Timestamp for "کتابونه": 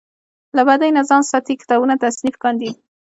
1.61-1.93